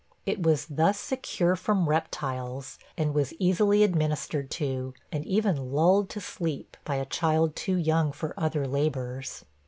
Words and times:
It 0.25 0.41
was 0.41 0.65
thus 0.65 0.99
secure 0.99 1.55
from 1.55 1.87
reptiles 1.87 2.79
and 2.97 3.13
was 3.13 3.33
easily 3.37 3.83
administered 3.83 4.49
to, 4.49 4.95
and 5.11 5.23
even 5.27 5.71
lulled 5.71 6.09
to 6.09 6.19
sleep, 6.19 6.75
by 6.83 6.95
a 6.95 7.05
child 7.05 7.55
too 7.55 7.75
young 7.77 8.11
for 8.11 8.33
other 8.35 8.65
labors. 8.65 9.45